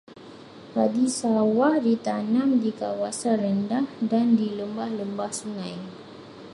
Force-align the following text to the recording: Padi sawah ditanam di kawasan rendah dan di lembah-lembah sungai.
Padi 0.73 1.05
sawah 1.19 1.75
ditanam 1.85 2.49
di 2.63 2.71
kawasan 2.81 3.35
rendah 3.43 3.85
dan 4.11 4.27
di 4.39 4.47
lembah-lembah 4.59 5.29
sungai. 5.39 5.77